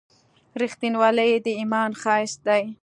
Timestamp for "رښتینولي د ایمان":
0.61-1.89